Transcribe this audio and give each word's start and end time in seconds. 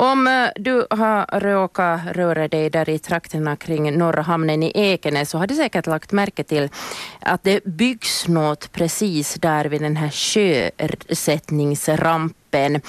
Om 0.00 0.26
eh, 0.26 0.48
du 0.54 0.86
har 0.90 1.40
råkat 1.40 2.00
röra 2.12 2.48
dig 2.48 2.70
där 2.70 2.88
i 2.88 2.98
trakterna 2.98 3.56
kring 3.56 3.98
Norra 3.98 4.22
hamnen 4.22 4.62
i 4.62 4.72
Ekenäs 4.74 5.30
så 5.30 5.38
har 5.38 5.46
du 5.46 5.54
säkert 5.54 5.86
lagt 5.86 6.12
märke 6.12 6.44
till 6.44 6.68
att 7.20 7.42
det 7.42 7.64
byggs 7.64 8.28
något 8.28 8.72
precis 8.72 9.34
där 9.34 9.64
vid 9.64 9.82
den 9.82 9.96
här 9.96 10.10
sjösättningsrampen. 10.10 12.80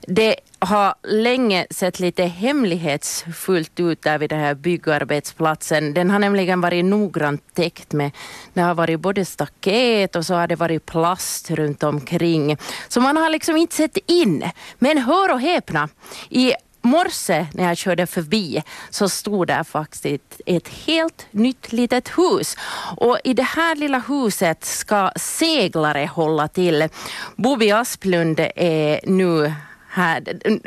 Det 0.00 0.36
har 0.64 0.94
länge 1.02 1.66
sett 1.70 2.00
lite 2.00 2.24
hemlighetsfullt 2.24 3.80
ut 3.80 4.02
där 4.02 4.18
vid 4.18 4.30
den 4.30 4.40
här 4.40 4.54
byggarbetsplatsen. 4.54 5.94
Den 5.94 6.10
har 6.10 6.18
nämligen 6.18 6.60
varit 6.60 6.84
noggrant 6.84 7.54
täckt 7.54 7.92
med, 7.92 8.10
det 8.52 8.60
har 8.60 8.74
varit 8.74 9.00
både 9.00 9.24
staket 9.24 10.16
och 10.16 10.26
så 10.26 10.34
har 10.34 10.46
det 10.46 10.56
varit 10.56 10.86
plast 10.86 11.50
runt 11.50 11.82
omkring. 11.82 12.56
Så 12.88 13.00
man 13.00 13.16
har 13.16 13.30
liksom 13.30 13.56
inte 13.56 13.74
sett 13.74 13.98
in. 14.06 14.50
Men 14.78 14.98
hör 14.98 15.32
och 15.32 15.40
häpna, 15.40 15.88
i 16.30 16.52
morse 16.82 17.46
när 17.52 17.64
jag 17.64 17.76
körde 17.76 18.06
förbi 18.06 18.62
så 18.90 19.08
stod 19.08 19.46
där 19.46 19.64
faktiskt 19.64 20.40
ett 20.46 20.68
helt 20.68 21.26
nytt 21.30 21.72
litet 21.72 22.08
hus. 22.08 22.56
Och 22.96 23.18
i 23.24 23.34
det 23.34 23.42
här 23.42 23.76
lilla 23.76 23.98
huset 23.98 24.64
ska 24.64 25.10
seglare 25.16 26.10
hålla 26.12 26.48
till. 26.48 26.88
Bobi 27.36 27.72
Asplund 27.72 28.40
är 28.56 29.00
nu 29.06 29.52
här 29.94 30.22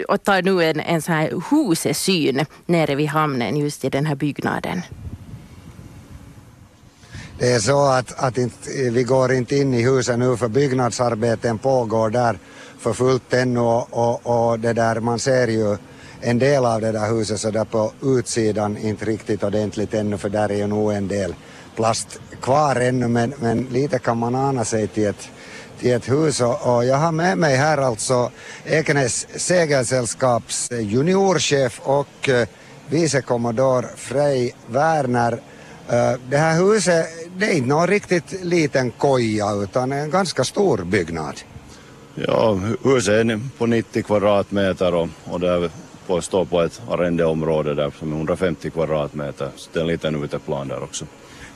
och 0.08 0.24
tar 0.24 0.42
nu 0.42 0.64
en, 0.64 0.80
en 0.80 1.02
sån 1.02 1.16
här 1.16 1.42
husesyn 1.50 2.46
nere 2.66 2.96
vid 2.96 3.08
hamnen 3.08 3.58
just 3.58 3.86
i 3.86 3.90
den 3.90 4.06
här 4.06 4.16
byggnaden. 4.16 4.82
Det 7.40 7.52
är 7.52 7.60
så 7.60 7.86
att, 7.86 8.20
att 8.20 8.38
inte, 8.38 8.90
vi 8.92 9.04
går 9.04 9.34
inte 9.34 9.56
in 9.56 9.74
i 9.74 9.82
huset 9.82 10.20
nu 10.20 10.38
för 10.38 10.48
byggnadsarbeten 10.48 11.58
pågår 11.58 12.10
där 12.10 12.40
för 12.80 12.94
fullt 12.94 13.34
ännu 13.34 13.60
och, 13.60 13.88
och, 13.94 14.50
och 14.50 14.60
det 14.60 14.74
där 14.74 15.00
man 15.00 15.20
ser 15.20 15.48
ju 15.48 15.78
en 16.22 16.40
del 16.40 16.66
av 16.66 16.82
det 16.82 16.92
där 16.92 17.10
huset 17.10 17.40
så 17.40 17.52
där 17.52 17.66
på 17.66 17.92
utsidan 18.02 18.78
inte 18.78 19.06
riktigt 19.06 19.44
ordentligt 19.44 19.94
ännu 19.94 20.18
för 20.18 20.30
där 20.30 20.52
är 20.52 20.58
ju 20.58 20.68
nog 20.68 20.92
en 20.92 21.08
del 21.08 21.36
plast 21.76 22.20
kvar 22.42 22.76
ännu 22.76 23.08
men, 23.08 23.34
men 23.40 23.68
lite 23.72 24.00
kan 24.00 24.18
man 24.18 24.36
ana 24.36 24.66
sig 24.66 24.88
till 24.88 25.08
ett 25.08 25.30
till 25.80 25.92
ett 25.92 26.10
hus 26.10 26.42
och, 26.42 26.76
och, 26.76 26.86
jag 26.86 26.98
har 26.98 27.12
med 27.12 27.38
mig 27.38 27.56
här 27.56 27.78
alltså 27.78 28.32
Ekenäs 28.66 29.28
segelsällskaps 29.36 30.72
juniorchef 30.72 31.80
och 31.84 32.30
uh, 32.30 32.46
vicekommodor 32.90 33.86
Frej 33.96 34.56
Werner. 34.68 35.40
Eh, 35.90 36.14
det 36.30 36.38
här 36.38 36.56
huset 36.56 37.06
det 37.38 37.46
är 37.46 37.54
inte 37.54 37.70
någon 37.70 37.88
riktigt 37.88 38.44
liten 38.44 38.92
koja 38.92 39.52
utan 39.52 39.92
en 39.92 40.10
ganska 40.10 40.44
stor 40.44 40.78
byggnad. 40.78 41.42
Ja, 42.16 42.60
huset 42.84 43.14
är 43.14 43.40
på 43.58 43.66
90 43.66 44.04
kvadratmeter 44.04 44.94
och, 44.94 45.10
och 45.24 45.40
det 45.40 45.70
står 46.22 46.46
på 46.46 46.62
ett 46.62 46.82
arrendeområde 46.90 47.74
där 47.74 47.92
som 48.00 48.12
är 48.12 48.16
150 48.16 48.70
kvadratmeter. 48.70 49.50
Så 49.56 49.70
det 49.74 49.80
är 49.80 49.82
en 49.82 49.88
liten 49.88 50.24
uteplan 50.24 50.68
där 50.68 50.84
också. 50.84 51.06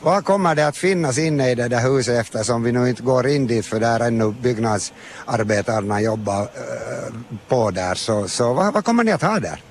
Vad 0.03 0.25
kommer 0.25 0.55
det 0.55 0.67
att 0.67 0.77
finnas 0.77 1.17
inne 1.17 1.51
i 1.51 1.55
det 1.55 1.67
där 1.67 1.81
huset 1.81 2.19
eftersom 2.19 2.63
vi 2.63 2.71
nu 2.71 2.89
inte 2.89 3.03
går 3.03 3.27
in 3.27 3.47
dit 3.47 3.65
för 3.65 3.79
där 3.79 3.99
ännu 3.99 4.33
byggnadsarbetarna 4.41 6.01
jobbar 6.01 6.41
uh, 6.41 7.15
på 7.47 7.71
där. 7.71 7.95
Så, 7.95 8.27
så 8.27 8.53
vad, 8.53 8.73
vad, 8.73 8.85
kommer 8.85 9.03
ni 9.03 9.11
att 9.11 9.21
ha 9.21 9.39
där? 9.39 9.61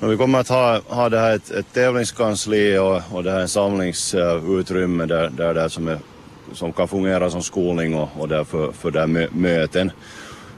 vi 0.00 0.16
kommer 0.16 0.40
att 0.40 0.48
ha, 0.48 0.80
ha 0.88 1.08
det 1.08 1.20
här 1.20 1.36
ett, 1.36 1.50
ett 1.50 1.66
tävlingskansli 1.72 2.78
och, 2.78 3.02
och 3.12 3.24
det 3.24 3.30
här 3.30 3.40
en 3.40 3.48
samlingsutrymme 3.48 5.06
där, 5.06 5.30
där 5.30 5.54
där 5.54 5.68
som, 5.68 5.88
är, 5.88 5.98
som 6.52 6.72
kan 6.72 6.88
fungera 6.88 7.30
som 7.30 7.42
skolning 7.42 7.94
och, 7.94 8.08
och 8.18 8.28
där 8.28 8.44
för, 8.44 8.72
för 8.72 8.90
där 8.90 9.06
mö, 9.06 9.26
möten. 9.32 9.90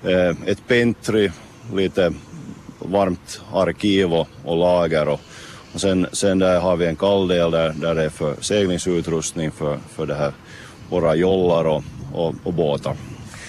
Eh, 0.04 0.36
ett 0.46 0.66
pentry, 0.68 1.30
lite 1.72 2.12
varmt 2.78 3.40
arkiv 3.52 4.12
och, 4.12 4.28
och 4.44 4.56
lager 4.56 5.08
och, 5.08 5.20
och 5.76 5.80
sen, 5.80 6.06
sen 6.12 6.38
där 6.38 6.60
har 6.60 6.76
vi 6.76 6.86
en 6.86 6.96
kall 6.96 7.28
del 7.28 7.50
där, 7.50 7.72
där 7.76 7.94
det 7.94 8.04
är 8.04 8.08
för 8.08 8.36
seglingsutrustning 8.40 9.50
för, 9.50 9.78
för 9.94 10.06
det 10.06 10.14
här, 10.14 10.32
våra 10.88 11.14
jollar 11.14 11.64
och, 11.64 11.84
och, 12.12 12.34
och 12.44 12.52
båtar. 12.52 12.96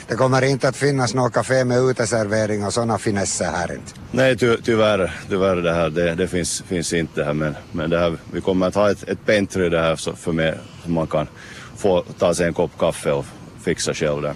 Det 0.07 0.15
kommer 0.15 0.43
inte 0.43 0.67
att 0.67 0.75
finnas 0.75 1.13
något 1.13 1.33
café 1.33 1.65
med 1.65 1.77
uteservering 1.77 2.65
och 2.65 2.73
sådana 2.73 2.97
finesser 2.97 3.45
här 3.45 3.71
inte? 3.71 3.91
Nej, 4.11 4.37
ty, 4.37 4.57
tyvärr, 4.63 5.11
tyvärr 5.29 5.55
det 5.55 5.73
här, 5.73 5.89
det, 5.89 6.15
det 6.15 6.27
finns, 6.27 6.61
finns 6.61 6.93
inte 6.93 7.23
här 7.23 7.33
men, 7.33 7.55
men 7.71 7.89
det 7.89 7.99
här, 7.99 8.17
vi 8.31 8.41
kommer 8.41 8.67
att 8.67 8.75
ha 8.75 8.91
ett, 8.91 9.09
ett 9.09 9.25
pentry 9.25 9.69
där 9.69 9.81
här 9.81 9.95
så 9.95 10.13
för 10.13 10.31
mig, 10.31 10.53
så 10.83 10.89
man 10.89 11.07
kan 11.07 11.27
få 11.77 12.03
ta 12.19 12.33
sig 12.33 12.47
en 12.47 12.53
kopp 12.53 12.71
kaffe 12.79 13.11
och 13.11 13.25
fixa 13.63 13.93
själv 13.93 14.21
där. 14.21 14.33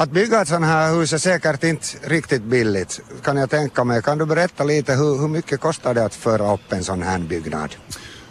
Att 0.00 0.10
bygga 0.10 0.40
ett 0.42 0.48
sånt 0.48 0.64
här 0.64 0.94
hus 0.94 1.12
är 1.12 1.18
säkert 1.18 1.64
inte 1.64 1.86
riktigt 2.02 2.42
billigt 2.42 3.00
kan 3.22 3.36
jag 3.36 3.50
tänka 3.50 3.84
mig. 3.84 4.02
Kan 4.02 4.18
du 4.18 4.26
berätta 4.26 4.64
lite 4.64 4.92
hur, 4.92 5.18
hur 5.20 5.28
mycket 5.28 5.60
kostar 5.60 5.94
det 5.94 6.04
att 6.04 6.14
föra 6.14 6.54
upp 6.54 6.72
en 6.72 6.84
sån 6.84 7.02
här 7.02 7.18
byggnad? 7.18 7.74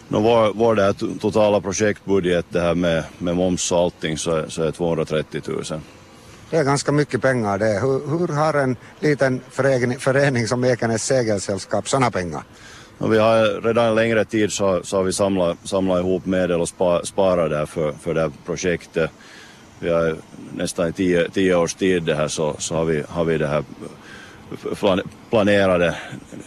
No, 0.08 0.18
vår, 0.18 0.52
vår 0.54 0.74
det 0.74 0.82
här 0.82 1.18
totala 1.18 1.60
projektbudget 1.60 2.46
det 2.48 2.60
här 2.60 2.74
med, 2.74 3.04
med 3.18 3.36
moms 3.36 3.72
och 3.72 3.78
allting 3.78 4.18
så, 4.18 4.44
så 4.48 4.62
är 4.62 4.70
230 4.70 5.42
000. 5.46 5.64
Det 6.50 6.56
är 6.56 6.64
ganska 6.64 6.92
mycket 6.92 7.22
pengar 7.22 7.58
det. 7.58 7.80
Hur, 7.80 8.18
hur 8.18 8.28
har 8.28 8.54
en 8.54 8.76
liten 9.00 9.40
förening, 9.50 9.98
förening 9.98 10.48
som 10.48 10.64
Ekenäs 10.64 11.04
segelsällskap 11.04 11.88
sådana 11.88 12.10
pengar? 12.10 12.42
No, 12.98 13.06
vi 13.06 13.18
har 13.18 13.62
redan 13.62 13.86
en 13.86 13.94
längre 13.94 14.24
tid 14.24 14.52
så, 14.52 14.80
så 14.84 14.96
har 14.96 15.04
vi 15.04 15.12
samlat, 15.12 15.56
samlat 15.64 16.00
ihop 16.00 16.26
medel 16.26 16.60
och 16.60 16.68
spa, 16.68 17.04
sparat 17.04 17.50
det 17.50 17.66
för, 17.66 17.92
för 17.92 18.14
det 18.14 18.20
här 18.20 18.32
projektet 18.46 19.10
vi 19.80 19.90
har 19.90 20.16
nästan 20.54 20.88
i 20.88 20.92
tio, 20.92 21.28
tio 21.30 21.54
års 21.54 21.74
tid 21.74 22.02
det 22.02 22.14
här 22.14 22.28
så, 22.28 22.56
så 22.58 22.74
har, 22.74 22.84
vi, 22.84 23.02
har 23.08 23.24
vi 23.24 23.38
det 23.38 23.46
här 23.46 23.64
planerade 25.30 25.94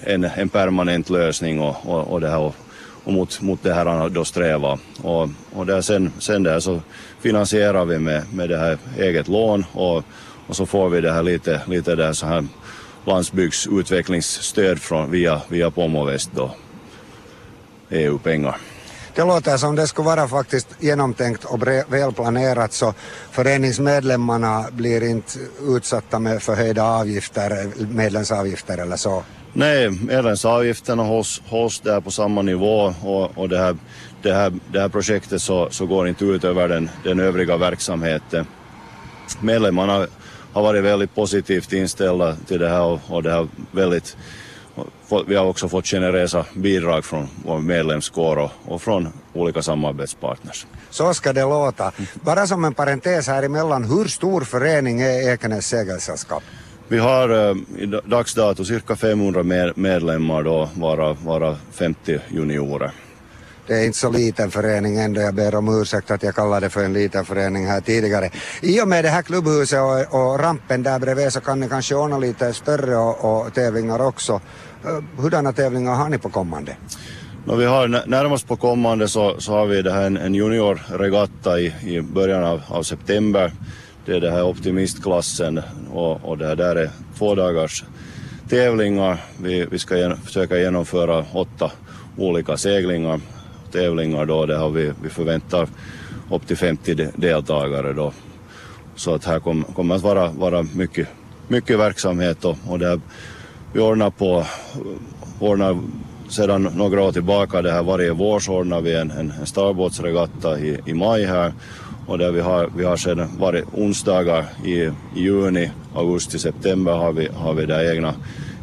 en, 0.04 0.24
en 0.24 0.50
permanent 0.50 1.10
lösning 1.10 1.62
och, 1.62 1.76
och, 1.86 2.08
och 2.08 2.22
det 2.22 2.30
här 2.30 2.40
och, 2.40 2.56
och 3.04 3.14
mot, 3.14 3.42
mot 3.42 3.64
det 3.64 3.74
här 3.74 3.86
han 3.86 4.14
då 4.14 4.26
strävar. 4.26 4.80
Och, 5.02 5.30
och 5.54 5.66
där 5.66 5.82
sen, 5.82 6.12
sen 6.20 6.44
där 6.44 6.60
så 6.60 6.82
finansierar 7.20 7.86
vi 7.86 8.00
med, 8.00 8.24
med 8.34 8.50
det 8.50 8.58
här 8.58 8.78
eget 8.98 9.28
lån 9.28 9.66
och, 9.72 10.04
och 10.48 10.56
så 10.56 10.66
får 10.66 10.90
vi 10.90 11.02
det 11.02 11.12
här 11.12 11.24
lite, 11.24 11.62
lite 11.68 11.96
där 11.96 12.14
så 12.14 12.26
här 12.26 12.46
landsbygdsutvecklingsstöd 13.06 14.80
från 14.80 15.12
via, 15.12 15.42
via 15.50 15.72
Pomoväst 15.72 16.32
då, 16.36 16.52
EU-pengar. 17.90 18.58
Det 19.16 19.24
låter 19.24 19.58
som 19.58 19.76
det 19.76 19.88
skulle 19.88 20.06
vara 20.06 20.28
faktiskt 20.28 20.68
genomtänkt 20.80 21.46
och 21.46 21.68
välplanerat 21.88 22.74
så 22.74 22.94
föreningsmedlemmarna 23.32 24.66
blir 24.72 25.04
inte 25.04 25.40
utsatta 25.62 26.20
med 26.20 26.42
förhöjda 26.42 26.84
avgifter, 26.84 27.68
medlemsavgifter 27.94 28.78
eller 28.78 28.96
så. 28.96 29.24
Nej, 29.54 29.90
medlemsavgifterna 29.90 31.04
hålls, 31.04 31.42
hålls 31.46 31.80
där 31.80 32.02
på 32.02 32.12
samma 32.12 32.42
nivå 32.42 32.94
och, 33.02 33.38
och 33.38 33.50
det, 33.50 33.58
här, 33.58 33.78
det, 34.22 34.34
här, 34.34 34.54
det 34.72 34.80
här 34.80 34.90
projektet 34.90 35.42
så, 35.42 35.68
så 35.72 35.86
går 35.86 36.08
inte 36.08 36.26
ut 36.26 36.44
över 36.44 36.68
den, 36.68 36.90
den 37.04 37.20
övriga 37.20 37.58
verksamheten. 37.58 38.46
Medlemmarna 39.42 40.08
har 40.54 40.62
varit 40.62 40.84
väldigt 40.84 41.16
positivt 41.16 41.74
inställda 41.74 42.36
till 42.48 42.60
det 42.60 42.70
här 42.70 42.82
och, 42.82 43.00
och 43.08 43.24
det 43.24 43.32
har 43.32 43.48
väldigt 43.72 44.18
vi 45.28 45.36
har 45.36 45.46
också 45.46 45.70
fått 45.70 45.88
generösa 45.88 46.46
bidrag 46.54 47.06
från 47.06 47.28
vår 47.46 47.60
medlemskår 47.60 48.50
och, 48.66 48.82
från 48.82 49.08
olika 49.34 49.62
samarbetspartners. 49.62 50.66
Så 50.90 51.14
ska 51.14 51.34
det 51.34 51.42
låta. 51.42 51.92
Bara 52.14 52.48
som 52.48 52.66
en 52.66 52.74
parentes 52.74 53.28
här 53.28 53.44
emellan, 53.44 53.84
hur 53.84 54.06
stor 54.06 54.42
förening 54.42 55.02
är 55.02 55.34
Ekenäs 55.34 55.68
segelsällskap? 55.68 56.44
Vi 56.88 56.98
har 56.98 57.30
eh, 57.30 57.56
i 57.78 57.86
dags 57.86 58.34
dato 58.34 58.66
cirka 58.66 58.96
500 58.96 59.44
medlemmar 59.76 60.44
då, 60.44 60.70
varav, 60.76 61.18
varav 61.24 61.58
50 61.72 62.20
juniorer. 62.30 62.92
Det 63.72 63.78
är 63.78 63.86
inte 63.86 63.98
så 63.98 64.12
liten 64.12 64.52
förening 64.52 64.98
ändå. 64.98 65.22
Jag 65.22 65.36
ber 65.36 65.56
om 65.56 65.82
ursäkt 65.82 66.12
att 66.12 66.24
jag 66.24 66.36
kallade 66.36 66.66
det 66.66 66.70
för 66.70 66.84
en 66.84 66.94
liten 66.94 67.26
förening 67.26 67.66
här 67.68 67.82
tidigare. 67.82 68.30
I 68.62 68.82
och 68.82 68.88
med 68.88 69.06
det 69.06 69.10
här 69.10 69.22
klubbhuset 69.22 69.80
och, 69.80 70.22
och 70.22 70.40
rampen 70.40 70.84
där 70.84 71.00
bredvid 71.00 71.34
så 71.34 71.42
kan 71.42 71.60
ni 71.60 71.70
kanske 71.70 71.96
ordna 71.96 72.18
lite 72.18 72.54
större 72.54 72.96
och, 72.96 73.46
och 73.46 73.54
tävlingar 73.54 74.02
också. 74.02 74.42
Eh, 74.86 75.22
hurdana 75.22 75.54
tävlingar 75.54 75.96
har 75.96 76.10
ni 76.10 76.18
på 76.18 76.30
kommande? 76.30 76.76
No, 77.46 77.56
vi 77.56 77.66
har 77.66 77.88
närmast 77.88 78.48
på 78.48 78.56
kommande 78.56 79.08
så, 79.08 79.36
så 79.40 79.52
har 79.54 79.66
vi 79.66 79.82
det 79.82 79.92
här 79.92 80.06
en, 80.06 80.18
en 80.18 80.36
juniorregatta 80.36 81.60
i, 81.60 81.74
i 81.84 82.02
början 82.02 82.44
av, 82.44 82.62
av, 82.68 82.84
september. 82.84 83.52
Det 84.06 84.16
är 84.16 84.20
det 84.20 84.32
här 84.32 84.44
optimistklassen 84.44 85.62
och, 85.92 86.26
och 86.26 86.38
det 86.38 86.48
här 86.48 86.56
där 86.56 86.76
är 86.76 86.90
två 87.18 87.36
dagars 87.36 87.84
tävlingar. 88.50 89.18
Vi, 89.38 89.66
vi 89.72 89.80
ska 89.80 89.98
gen, 89.98 90.18
försöka 90.18 90.58
genomföra 90.58 91.26
åtta 91.34 91.72
olika 92.18 92.58
seglingar 92.58 93.20
tävlingar 93.72 94.26
då. 94.26 94.46
Det 94.46 94.58
har 94.58 94.70
vi, 94.70 94.94
vi 95.04 95.10
förväntar 95.10 95.68
upp 96.32 96.48
till 96.48 96.58
50 96.58 96.96
deltagare 97.16 97.94
då. 97.94 98.14
Så 98.96 99.16
att 99.16 99.26
här 99.26 99.40
kommer 99.74 99.96
att 99.96 100.02
vara, 100.02 100.32
vara 100.32 100.64
mycket, 100.76 101.08
mycket 101.48 101.80
verksamhet 101.80 102.46
och, 102.46 102.58
och 102.68 102.80
det 102.80 103.00
vi 103.74 103.80
ordnar 103.80 104.10
på, 104.10 104.46
ordnar 105.40 105.78
sedan 106.30 106.72
några 106.76 107.04
år 107.04 107.12
tillbaka 107.12 107.62
det 107.62 107.72
här 107.72 107.84
varje 107.84 108.12
vår 108.12 108.40
så 108.40 108.54
ordnar 108.54 108.82
vi 108.82 108.96
en, 108.96 109.12
en, 109.12 109.34
en 109.40 109.46
starbåtsregatta 109.46 110.60
i, 110.60 110.80
i 110.86 110.94
maj 110.94 111.26
här 111.26 111.54
och 112.08 112.18
där 112.18 112.32
vi 112.32 112.42
har, 112.42 112.70
vi 112.78 112.84
har 112.84 112.98
sedan 112.98 113.30
varje 113.40 113.64
onsdagar 113.74 114.46
i, 114.66 114.76
i 114.76 114.92
juni, 115.16 115.72
augusti, 115.96 116.40
september 116.40 116.92
har 116.92 117.14
vi, 117.14 117.28
har 117.36 117.54
vi 117.54 117.66
där 117.66 117.94
egna, 117.94 118.14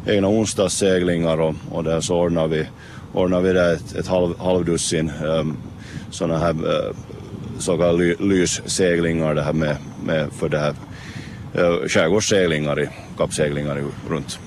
egna 0.05 0.27
onsdagsseglingar 0.27 1.41
och, 1.41 1.55
och 1.71 1.83
där 1.83 2.01
så 2.01 2.15
ordnar 2.15 2.47
vi, 2.47 2.67
ordnar 3.13 3.41
vi 3.41 3.53
där 3.53 3.73
ett, 3.73 3.95
ett 3.95 4.07
halv, 4.07 4.39
halvdussin 4.39 5.11
um, 5.23 5.57
sådana 6.11 6.37
här 6.39 6.53
uh, 6.53 6.95
så 7.59 7.77
kallade 7.77 7.97
ly, 7.97 8.15
lysseglingar 8.19 9.35
det 9.35 9.41
här 9.41 9.53
med, 9.53 9.77
med 10.03 10.29
för 10.33 10.49
det 10.49 10.59
här 10.59 10.75
uh, 11.59 11.87
skärgårdsseglingar, 11.87 12.79
i, 12.79 12.89
kappseglingar 13.17 13.83
runt. 14.09 14.39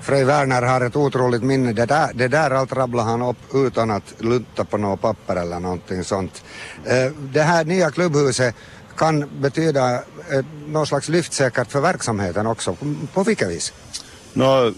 Frej 0.00 0.24
Werner 0.24 0.62
har 0.62 0.80
ett 0.80 0.96
otroligt 0.96 1.42
minne. 1.42 1.72
Det 1.72 1.86
där, 1.86 2.10
det 2.14 2.28
där 2.28 2.50
allt 2.50 2.72
rabblar 2.72 3.04
han 3.04 3.22
upp 3.22 3.54
utan 3.54 3.90
att 3.90 4.14
lunta 4.18 4.64
på 4.64 4.78
något 4.78 5.00
papper 5.00 5.36
eller 5.36 5.60
någonting 5.60 6.04
sånt. 6.04 6.44
Uh, 6.86 7.12
det 7.32 7.42
här 7.42 7.64
nya 7.64 7.90
klubbhuset 7.90 8.54
kan 9.00 9.40
betyda 9.40 9.94
eh, 9.94 10.44
någon 10.66 10.86
slags 10.86 11.08
lyftsäkert 11.08 11.72
för 11.72 11.80
verksamheten 11.80 12.46
också. 12.46 12.76
På 13.14 13.22
vilket 13.22 13.50
vis? 13.50 13.72
No, 14.32 14.72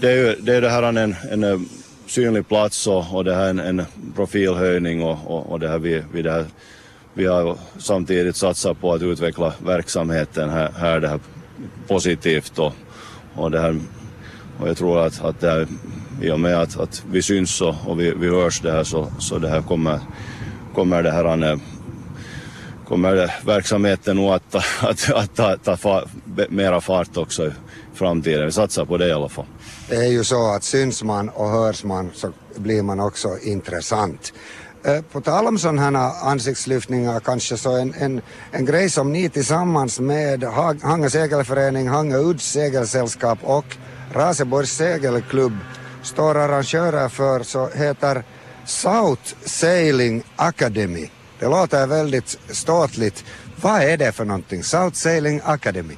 det 0.00 0.10
är 0.10 0.16
ju 0.16 0.36
det, 0.40 0.54
är 0.54 0.60
det 0.60 0.70
här 0.70 0.82
en, 0.82 0.96
en, 0.96 1.16
en 1.30 1.44
eh, 1.44 1.60
synlig 2.06 2.48
plats 2.48 2.86
och, 2.86 3.14
och 3.14 3.24
det 3.24 3.34
här 3.34 3.48
en, 3.50 3.60
en 3.60 3.82
profilhöjning 4.16 5.02
och, 5.02 5.18
och, 5.26 5.52
och 5.52 5.60
det 5.60 5.68
här 5.68 5.78
vi, 5.78 6.02
vi, 6.12 6.22
det 6.22 6.32
här, 6.32 6.44
vi 7.14 7.26
har 7.26 7.56
samtidigt 7.78 8.36
satsat 8.36 8.80
på 8.80 8.92
att 8.92 9.02
utveckla 9.02 9.52
verksamheten 9.64 10.50
här, 10.50 10.72
här 10.72 11.00
det 11.00 11.08
här 11.08 11.20
positivt 11.88 12.58
och, 12.58 12.72
och 13.34 13.50
det 13.50 13.60
här 13.60 13.80
och 14.60 14.68
jag 14.68 14.76
tror 14.76 15.06
att, 15.06 15.24
att 15.24 15.40
det 15.40 15.50
här, 15.50 15.66
i 16.22 16.30
och 16.30 16.40
med 16.40 16.56
att, 16.56 16.80
att 16.80 17.04
vi 17.10 17.22
syns 17.22 17.60
och, 17.60 17.74
och 17.86 18.00
vi, 18.00 18.14
vi 18.16 18.28
hörs 18.28 18.60
det 18.60 18.72
här 18.72 18.84
så, 18.84 19.12
så 19.18 19.38
det 19.38 19.48
här 19.48 19.62
kommer, 19.62 20.00
kommer 20.74 21.02
det 21.02 21.10
här 21.10 21.24
en, 21.24 21.60
kommer 22.88 23.46
verksamheten 23.46 24.16
nog 24.16 24.30
att, 24.30 24.54
att, 24.80 25.12
att 25.12 25.36
ta, 25.36 25.56
ta 25.56 25.76
fa, 25.76 26.02
mera 26.48 26.80
fart 26.80 27.16
också 27.16 27.46
i 27.46 27.50
framtiden. 27.94 28.44
Vi 28.44 28.52
satsar 28.52 28.84
på 28.84 28.96
det 28.96 29.08
i 29.08 29.12
alla 29.12 29.28
fall. 29.28 29.46
Det 29.90 29.96
är 29.96 30.08
ju 30.08 30.24
så 30.24 30.50
att 30.50 30.64
syns 30.64 31.02
man 31.02 31.28
och 31.28 31.48
hörs 31.48 31.84
man 31.84 32.10
så 32.14 32.32
blir 32.56 32.82
man 32.82 33.00
också 33.00 33.38
intressant. 33.42 34.32
Eh, 34.84 35.02
på 35.02 35.20
tal 35.20 35.46
om 35.46 35.58
sådana 35.58 35.82
här 35.82 36.28
ansiktslyftningar 36.28 37.20
kanske 37.20 37.56
så 37.56 37.76
en, 37.76 37.94
en, 37.94 38.20
en 38.52 38.64
grej 38.64 38.90
som 38.90 39.12
ni 39.12 39.28
tillsammans 39.28 40.00
med 40.00 40.44
Hangö 40.82 41.10
segelförening, 41.10 41.88
Hangö 41.88 42.18
Udds 42.18 42.52
segelsällskap 42.52 43.38
och 43.42 43.76
Raseborgs 44.12 44.76
segelklubb 44.76 45.56
står 46.02 46.34
arrangörer 46.38 47.08
för 47.08 47.42
så 47.42 47.68
heter 47.68 48.24
South 48.66 49.34
Sailing 49.44 50.22
Academy. 50.36 51.10
Det 51.38 51.46
låter 51.46 51.86
väldigt 51.86 52.38
ståtligt. 52.48 53.24
Vad 53.62 53.82
är 53.82 53.96
det 53.96 54.12
för 54.12 54.24
någonting? 54.24 54.62
South 54.62 54.96
Sailing 54.96 55.40
Academy? 55.44 55.96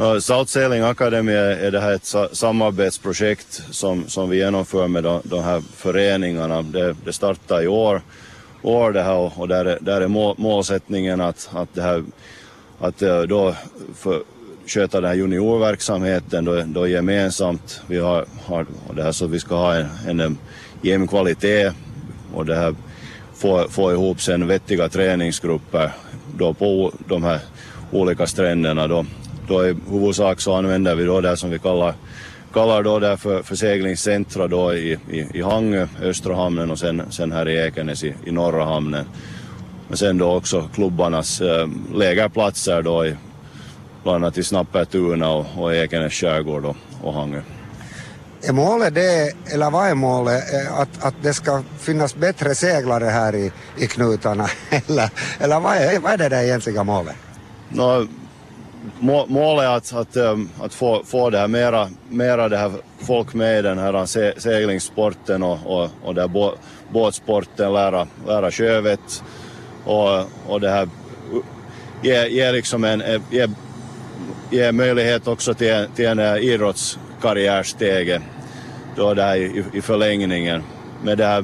Uh, 0.00 0.18
South 0.18 0.50
Sailing 0.50 0.82
Academy 0.82 1.32
är 1.32 1.70
det 1.70 1.80
här 1.80 1.92
ett 1.92 2.14
samarbetsprojekt 2.32 3.62
som, 3.70 4.08
som 4.08 4.30
vi 4.30 4.36
genomför 4.36 4.88
med 4.88 5.04
de, 5.04 5.20
de 5.24 5.42
här 5.42 5.60
föreningarna. 5.76 6.62
Det, 6.62 6.96
det 7.04 7.12
startar 7.12 7.62
i 7.62 7.66
år, 7.66 8.02
år 8.62 8.92
det 8.92 9.02
här 9.02 9.40
och 9.40 9.48
där 9.48 9.64
är, 9.64 9.78
där 9.80 10.00
är 10.00 10.08
mål, 10.08 10.34
målsättningen 10.38 11.20
att, 11.20 11.50
att, 11.52 11.74
det 11.74 11.82
här, 11.82 12.04
att 12.80 13.02
eh, 13.02 13.20
då 13.20 13.54
för, 13.94 14.22
sköta 14.66 15.00
den 15.00 15.10
här 15.10 15.16
juniorverksamheten 15.16 16.44
då, 16.44 16.62
då 16.66 16.86
gemensamt. 16.86 17.80
Vi 17.86 17.98
har, 17.98 18.26
har 18.44 18.66
det 18.94 19.02
här 19.02 19.12
så 19.12 19.26
vi 19.26 19.40
ska 19.40 19.56
ha 19.56 19.74
en, 20.06 20.20
en 20.20 20.38
jämn 20.82 21.08
kvalitet 21.08 21.72
och 22.34 22.46
det 22.46 22.56
här 22.56 22.74
få, 23.34 23.66
få 23.68 23.92
ihop 23.92 24.20
sen 24.20 24.46
vettiga 24.46 24.88
träningsgrupper 24.88 25.90
då 26.38 26.54
på 26.54 26.92
de 27.08 27.24
här 27.24 27.40
olika 27.92 28.26
stränderna. 28.26 28.86
Då, 28.86 29.06
då 29.48 29.66
i 29.66 29.76
huvudsak 29.90 30.40
så 30.40 30.54
använder 30.54 30.94
vi 30.94 31.04
då 31.04 31.20
det 31.20 31.36
som 31.36 31.50
vi 31.50 31.58
kallar, 31.58 31.94
kallar 32.52 32.82
då 32.82 32.98
det 32.98 33.16
för, 33.16 33.42
för 33.42 33.56
seglingscentra 33.56 34.48
då 34.48 34.74
i, 34.74 34.98
i, 35.10 35.26
i 35.34 35.42
Hangö, 35.42 35.86
östra 36.02 36.36
hamnen 36.36 36.70
och 36.70 36.78
sen, 36.78 37.02
sen 37.10 37.32
här 37.32 37.48
i 37.48 37.56
Ekenäs 37.56 38.04
i, 38.04 38.14
i 38.24 38.30
norra 38.30 38.64
hamnen. 38.64 39.04
Men 39.88 39.96
sen 39.96 40.18
då 40.18 40.34
också 40.34 40.68
klubbarnas 40.74 41.40
äh, 41.40 41.68
lägerplatser 41.94 42.82
då 42.82 43.06
i 43.06 43.16
bland 44.02 44.24
annat 44.24 44.38
i 44.38 44.44
Snappertuna 44.44 45.30
och, 45.30 45.46
och 45.56 45.74
Ekenäs 45.74 46.12
skärgård 46.12 46.64
och, 46.64 46.76
och 47.02 47.14
Hangö. 47.14 47.40
Är 48.42 48.52
målet 48.52 48.94
det, 48.94 49.32
eller 49.52 49.70
vad 49.70 49.88
är 49.88 49.94
målet, 49.94 50.44
att, 50.70 51.04
att 51.04 51.14
det 51.22 51.34
ska 51.34 51.62
finnas 51.78 52.16
bättre 52.16 52.54
seglare 52.54 53.04
här 53.04 53.34
i, 53.34 53.52
i 53.78 53.86
knutarna? 53.86 54.48
eller 54.86 55.10
eller 55.38 55.60
vad, 55.60 55.76
är, 55.76 56.00
vad 56.00 56.12
är 56.12 56.16
det 56.18 56.28
där 56.28 56.42
egentliga 56.42 56.84
målet? 56.84 57.16
No, 57.68 58.06
må, 58.98 59.26
målet 59.26 59.64
är 59.64 59.76
att, 59.76 59.92
att, 59.92 60.16
ehm, 60.16 60.48
att 60.60 60.74
få, 60.74 61.02
få 61.04 61.30
det 61.30 61.38
här 61.38 61.48
mera, 61.48 61.88
mera 62.08 62.48
det 62.48 62.56
här 62.56 62.72
folk 62.98 63.34
med 63.34 63.58
i 63.58 63.62
den 63.62 63.78
här 63.78 63.94
eh, 63.94 64.04
se, 64.04 64.40
seglingssporten 64.40 65.42
och, 65.42 65.58
och, 65.64 65.90
och 66.02 66.14
det 66.14 66.20
här 66.20 66.52
båtsporten, 66.92 67.72
lära, 67.72 68.06
lära 68.26 68.50
sjövett 68.50 69.22
och, 69.84 70.18
och 70.46 70.60
det 70.60 70.70
här 70.70 70.88
ge, 72.02 72.28
ge 72.28 72.52
liksom 72.52 72.84
en, 72.84 73.00
eh, 73.00 73.20
ge, 73.30 73.48
ge 74.50 74.72
möjlighet 74.72 75.28
också 75.28 75.54
till, 75.54 75.86
till 75.94 76.06
en 76.06 76.38
idrottskarriärstege 76.38 78.20
då 78.96 79.14
där 79.14 79.36
i, 79.36 79.64
i 79.72 79.80
förlängningen. 79.80 80.62
Men 81.02 81.18
det 81.18 81.26
här, 81.26 81.42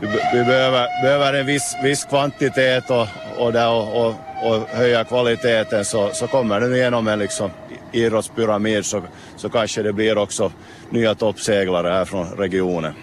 vi, 0.00 0.08
vi 0.32 0.44
behöver, 0.44 1.02
behöver 1.02 1.34
en 1.34 1.46
viss, 1.46 1.76
viss 1.82 2.04
kvantitet 2.04 2.90
och, 2.90 3.06
och, 3.38 3.52
där, 3.52 3.70
och, 3.70 4.06
och, 4.06 4.14
och 4.42 4.68
höja 4.68 5.04
kvaliteten 5.04 5.84
så, 5.84 6.10
så 6.12 6.26
kommer 6.26 6.60
det 6.60 6.76
igenom 6.76 7.08
en 7.08 7.18
liksom 7.18 7.50
idrottspyramid 7.92 8.84
så, 8.84 9.02
så 9.36 9.48
kanske 9.48 9.82
det 9.82 9.92
blir 9.92 10.18
också 10.18 10.52
nya 10.90 11.14
toppseglare 11.14 11.88
här 11.88 12.04
från 12.04 12.26
regionen. 12.26 12.94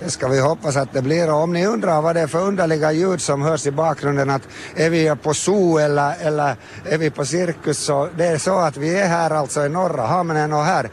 Det 0.00 0.10
ska 0.10 0.28
vi 0.28 0.40
hoppas 0.40 0.76
att 0.76 0.92
det 0.92 1.02
blir. 1.02 1.30
Och 1.30 1.42
om 1.42 1.52
ni 1.52 1.66
undrar 1.66 2.02
vad 2.02 2.16
det 2.16 2.20
är 2.20 2.26
för 2.26 2.42
underliga 2.42 2.92
ljud 2.92 3.20
som 3.20 3.42
hörs 3.42 3.66
i 3.66 3.70
bakgrunden, 3.70 4.30
att 4.30 4.48
är 4.76 4.90
vi 4.90 5.14
på 5.22 5.34
zoo 5.34 5.78
eller, 5.78 6.14
eller 6.20 6.56
är 6.84 6.98
vi 6.98 7.10
på 7.10 7.24
cirkus, 7.24 7.78
så 7.78 8.08
det 8.16 8.26
är 8.26 8.38
så 8.38 8.58
att 8.58 8.76
vi 8.76 9.00
är 9.00 9.08
här 9.08 9.30
alltså 9.30 9.66
i 9.66 9.68
norra 9.68 10.02
hamnen 10.02 10.52
och 10.52 10.64
här 10.64 10.90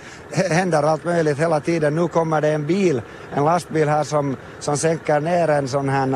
händer 0.50 0.84
allt 0.84 1.04
möjligt 1.04 1.40
hela 1.40 1.60
tiden. 1.60 1.96
Nu 1.96 2.08
kommer 2.08 2.42
det 2.42 2.50
en 2.50 2.68
bil, 2.68 3.02
en 3.36 3.46
lastbil 3.46 3.88
här 3.88 4.04
som, 4.04 4.38
som 4.60 4.78
sänker 4.78 5.20
ner 5.20 5.48
en 5.48 5.68
sån 5.68 5.90
här 5.90 6.08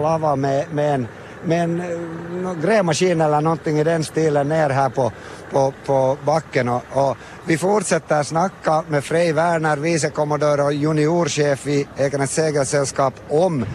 lava 0.00 0.36
med, 0.36 0.64
med 0.72 0.94
en 0.94 1.08
med 1.46 1.64
en 1.64 1.80
eh, 1.80 2.54
grävmaskin 2.62 3.20
eller 3.20 3.40
någonting 3.40 3.78
i 3.78 3.84
den 3.84 4.04
stilen 4.04 4.48
ner 4.48 4.70
här 4.70 4.88
på, 4.88 5.12
på, 5.50 5.72
på 5.86 6.16
backen. 6.26 6.68
Och, 6.68 6.82
och 6.92 7.16
vi 7.46 7.58
fortsätter 7.58 8.22
snacka 8.22 8.84
med 8.88 9.04
Frej 9.04 9.32
Werner, 9.32 9.76
vicekommendör 9.76 10.64
och 10.64 10.72
juniorchef 10.72 11.66
i 11.66 11.86
Ekenäs 11.96 12.34
segelsällskap 12.34 13.14
om 13.28 13.66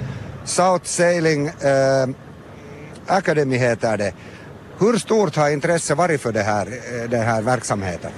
South 0.45 0.85
Sailing 0.85 1.47
eh, 1.47 2.09
Academy 3.07 3.57
heter 3.57 3.97
det. 3.97 4.13
Hur 4.79 4.97
stort 4.97 5.35
har 5.35 5.49
intresset 5.49 5.97
varit 5.97 6.21
för 6.21 6.31
det 6.31 6.41
här, 6.41 6.67
eh, 6.67 7.09
den 7.09 7.21
här 7.21 7.41
verksamheten? 7.41 8.11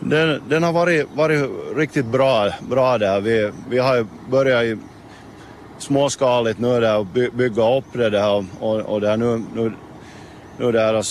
Den, 0.00 0.42
den, 0.48 0.62
har 0.62 0.72
varit, 0.72 1.06
varit 1.14 1.50
riktigt 1.76 2.06
bra, 2.06 2.50
bra 2.70 2.98
där. 2.98 3.20
Vi, 3.20 3.52
vi 3.70 3.78
har 3.78 4.06
börjat 4.30 4.64
i 4.64 4.78
småskaligt 5.82 6.58
nu 6.58 6.80
där 6.80 6.98
och 6.98 7.06
bygga 7.32 7.76
upp 7.76 7.84
det 7.92 8.10
där 8.10 8.44
och, 8.60 8.80
och 8.80 9.00
det 9.00 9.08
här 9.08 9.16
nu, 9.16 9.42
nu, 9.54 9.72
nu 10.58 10.72
där 10.72 11.04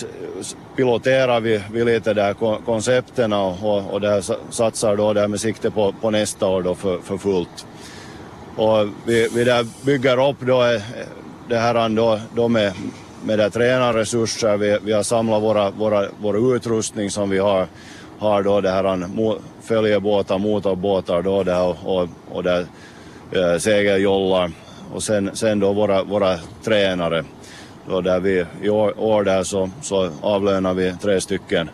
piloterar 0.75 1.39
vi, 1.39 1.61
vi 1.71 1.85
lite 1.85 2.13
där 2.13 2.33
koncepten 2.65 3.33
och, 3.33 3.93
och 3.93 4.01
där 4.01 4.51
satsar 4.51 4.95
då 4.95 5.13
där 5.13 5.27
med 5.27 5.39
sikte 5.39 5.71
på, 5.71 5.93
på 6.01 6.11
nästa 6.11 6.47
år 6.47 6.61
då 6.61 6.75
för, 6.75 6.99
för 6.99 7.17
fullt. 7.17 7.65
Och 8.55 8.87
vi, 9.05 9.29
vi 9.33 9.43
där 9.43 9.85
bygger 9.85 10.29
upp 10.29 10.37
då 10.39 10.63
eh, 10.63 10.81
det 11.49 11.57
här 11.57 11.89
då, 11.89 12.19
då 12.35 12.47
med, 12.47 12.73
med 13.23 13.39
där 13.39 13.49
tränarresurser, 13.49 14.57
vi, 14.57 14.77
vi 14.83 14.91
har 14.91 15.03
samlat 15.03 15.41
våra, 15.41 15.71
våra, 15.71 16.07
vår 16.21 16.55
utrustning 16.55 17.09
som 17.09 17.29
vi 17.29 17.37
har, 17.37 17.67
har 18.19 18.43
då 18.43 18.61
det 18.61 18.69
här 18.69 19.07
följebåtar, 19.61 20.37
motorbåtar 20.37 21.21
då 21.21 21.43
där 21.43 21.61
och, 21.61 21.77
och, 21.83 22.09
och 22.31 22.43
där 22.43 22.65
segerjollar 23.31 23.59
segeljollar 23.59 24.51
och 24.93 25.03
sen, 25.03 25.29
sen 25.33 25.59
då 25.59 25.73
våra, 25.73 26.03
våra 26.03 26.37
tränare. 26.63 27.23
Då 27.89 28.01
där 28.01 28.19
vi, 28.19 28.45
I 28.61 28.69
år, 28.69 28.99
år 28.99 29.23
där 29.23 29.43
så, 29.43 29.69
så 29.81 30.11
avlönar 30.21 30.73
vi 30.73 30.95
tre 31.01 31.21
stycken 31.21 31.69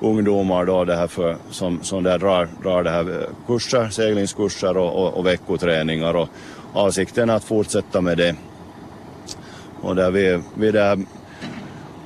ungdomar 0.00 0.64
då 0.64 0.84
det 0.84 0.96
här 0.96 1.06
för, 1.06 1.36
som, 1.50 1.82
som 1.82 2.02
där 2.02 2.18
drar, 2.18 2.48
drar 2.62 2.82
det 2.82 2.90
här 2.90 3.10
eh, 3.10 3.46
kurser, 3.46 3.88
seglingskurser 3.88 4.76
och, 4.76 5.02
och, 5.02 5.14
och 5.14 5.26
veckoträningar 5.26 6.16
och 6.16 6.28
avsikten 6.72 7.30
är 7.30 7.34
att 7.34 7.44
fortsätta 7.44 8.00
med 8.00 8.18
det. 8.18 8.36
Och 9.80 9.96
där 9.96 10.10
vi, 10.10 10.42
vi 10.54 10.70
där 10.70 10.98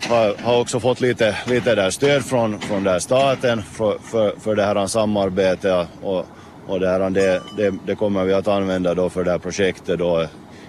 har, 0.08 0.42
har 0.42 0.60
också 0.60 0.80
fått 0.80 1.00
lite, 1.00 1.36
lite 1.46 1.74
där 1.74 1.90
stöd 1.90 2.24
från, 2.24 2.58
från 2.58 2.84
där 2.84 2.98
staten 2.98 3.62
för, 3.62 3.98
för, 3.98 4.34
för 4.40 4.54
det 4.54 4.64
här 4.64 4.86
samarbetet 4.86 5.88
och, 6.02 6.26
och 6.66 6.80
det, 6.80 6.88
här, 6.88 7.10
det, 7.10 7.42
det, 7.56 7.74
det, 7.86 7.94
kommer 7.94 8.24
vi 8.24 8.32
att 8.34 8.48
använda 8.48 8.94
då 8.94 9.10
för 9.10 9.24
det 9.24 9.30
här 9.30 9.38
projektet 9.38 9.98
då 9.98 10.26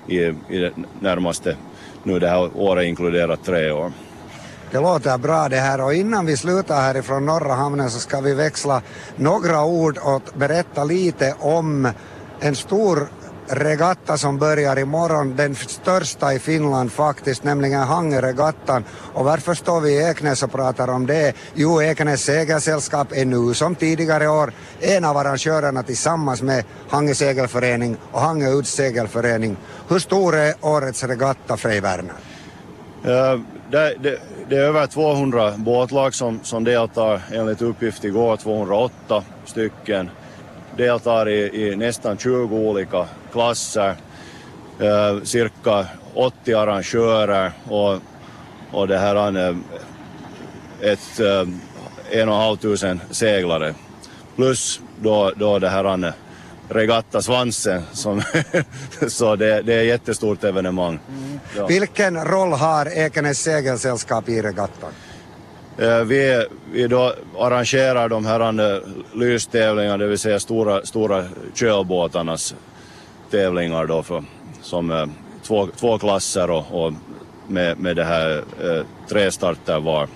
i, 0.08 0.18
i 0.20 0.34
det 0.50 0.72
närmaste, 1.00 1.58
nu 2.04 2.20
det 2.20 2.30
här 2.30 2.58
året 2.58 2.86
inkluderat 2.86 3.44
tre 3.46 3.72
år. 3.72 3.92
Det 4.72 4.80
låter 4.80 5.18
bra 5.18 5.50
det 5.50 5.56
här 5.58 5.82
och 5.82 5.94
innan 5.94 6.25
vi 6.25 6.38
slutar 6.38 6.82
härifrån 6.82 7.25
norra 7.25 7.54
hamnen 7.54 7.89
så 7.89 8.00
ska 8.00 8.22
vi 8.22 8.34
växla 8.34 8.82
några 9.16 9.63
ord 9.63 9.98
och 9.98 10.22
berätta 10.34 10.84
lite 10.84 11.36
om 11.39 11.92
en 12.39 12.56
stor 12.56 13.08
regatta 13.48 14.18
som 14.18 14.38
börjar 14.38 14.80
imorgon, 14.80 15.36
den 15.36 15.56
största 15.56 16.34
i 16.34 16.39
Finland 16.39 16.92
faktiskt, 16.92 17.44
nämligen 17.44 17.82
Hangeregattan. 17.82 18.84
Och 19.13 19.25
varför 19.25 19.54
står 19.54 19.82
vi 19.82 19.92
i 19.92 20.10
Eknäs 20.10 20.44
och 20.44 20.51
pratar 20.51 20.88
om 20.88 21.06
det? 21.06 21.34
Jo, 21.54 21.82
Eknäs 21.82 22.22
segelsällskap 22.22 23.08
är 23.12 23.25
nu 23.25 23.54
som 23.54 23.75
tidigare 23.75 24.27
år 24.27 24.51
en 24.80 25.06
av 25.06 25.18
arrangörerna 25.18 25.84
tillsammans 25.84 26.42
med 26.42 26.63
Hange 26.89 27.16
segelförening 27.16 27.98
och 28.12 28.22
Hange 28.22 28.50
udssegelförening. 28.50 29.58
Hur 29.88 30.00
stor 30.00 30.36
är 30.36 30.54
årets 30.62 31.04
regatta, 31.04 31.58
Frej 31.58 31.80
Werner? 31.82 32.16
Uh, 33.06 33.42
det, 33.72 33.96
det, 34.00 34.20
det, 34.50 34.56
är 34.56 34.62
över 34.62 34.88
200 34.88 35.54
båtlag 35.58 36.13
som, 36.13 36.39
som 36.44 36.63
deltar 36.63 37.22
enligt 37.32 37.62
uppgift 37.62 38.04
igår, 38.04 38.38
208 38.38 39.24
stycken 39.46 40.10
deltar 40.77 41.29
i, 41.29 41.63
i 41.63 41.75
nästan 41.75 42.17
20 42.17 42.55
olika 42.55 43.07
klasser, 43.31 43.96
eh, 44.79 45.24
cirka 45.24 45.86
80 46.13 46.53
arrangörer 46.53 47.51
och, 47.69 48.00
och 48.72 48.88
det 48.88 48.98
här 48.98 49.15
är 49.15 49.57
ett 50.81 51.19
eh, 51.19 51.48
en 52.12 52.29
och 52.29 52.36
en 52.36 52.41
halv 52.41 52.57
tusen 52.57 53.01
seglare. 53.12 53.74
Plus 54.36 54.81
då, 55.01 55.31
då 55.36 55.60
det 55.60 55.69
här 55.69 56.05
eh, 56.05 56.13
regattasvansen. 56.69 57.81
Som 57.93 58.22
så 59.07 59.36
det, 59.36 59.62
det 59.62 59.74
är 59.74 59.79
ett 59.79 59.88
jättestort 59.88 60.43
evenemang. 60.43 61.00
Mm. 61.10 61.39
Ja. 61.55 61.65
Vilken 61.65 62.25
roll 62.25 62.51
har 62.51 62.98
Ekenäs 62.98 63.39
segelsällskap 63.39 64.29
i 64.29 64.41
regattan? 64.41 64.91
Eh, 65.79 66.03
vi, 66.03 66.46
vi 66.72 66.88
då 66.88 67.13
arrangerar 67.39 68.10
de 68.10 68.25
här 68.25 68.81
lystävlingarna, 69.17 69.98
det 69.98 70.07
vill 70.07 70.19
säga 70.19 70.39
stora, 70.39 70.86
stora 70.86 71.25
kölbåtarnas 71.53 72.55
tävlingar 73.31 73.86
då 73.86 74.03
för, 74.03 74.24
som 74.62 74.91
eh, 74.91 75.05
två, 75.43 75.67
två 75.79 76.00
klasser 76.00 76.50
och, 76.50 76.86
och 76.86 76.93
med, 77.48 77.79
med 77.79 77.96
det 77.96 78.03
här 78.03 78.38
eh, 78.38 78.86
tre 79.10 79.31
starter 79.31 79.79
var. 79.79 80.07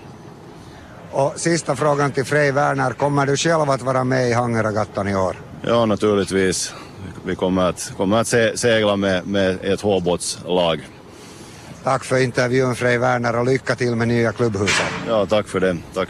Och 1.10 1.32
sista 1.36 1.76
frågan 1.76 2.12
till 2.12 2.24
Frej 2.24 2.52
Werner, 2.52 2.90
kommer 2.90 3.26
du 3.26 3.36
själv 3.36 3.70
att 3.70 3.82
vara 3.82 4.04
med 4.04 4.28
i 4.28 4.32
Hangeregattan 4.32 5.08
i 5.08 5.16
år? 5.16 5.36
Ja, 5.62 5.86
naturligtvis. 5.86 6.74
Vi 7.24 7.34
kommer 7.34 7.62
att, 7.68 7.92
kommer 7.96 8.20
att 8.20 8.26
se, 8.26 8.56
segla 8.56 8.96
med, 8.96 9.26
med 9.26 9.58
ett 9.64 9.80
hårbåtslag. 9.80 10.80
Tack 11.84 12.04
för 12.04 12.22
intervjun 12.22 12.74
Frej 12.74 12.98
Werner 12.98 13.38
och 13.38 13.46
lycka 13.46 13.74
till 13.74 13.96
med 13.96 14.08
nya 14.08 14.32
klubbhuset. 14.32 14.86
Ja, 15.08 15.26
tack 15.26 15.48
för 15.48 15.60
det. 15.60 15.76
Tack. 15.94 16.08